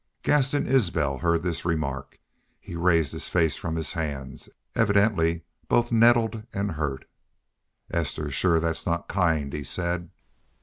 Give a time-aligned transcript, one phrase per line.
[0.23, 2.17] Gaston Isbel heard this remark.
[2.59, 7.05] He raised his face from his hands, evidently both nettled and hurt.
[7.91, 10.09] "Esther, shore that's not kind," he said.